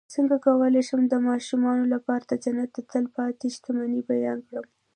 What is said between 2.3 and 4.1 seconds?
جنت د تل پاتې شتمنۍ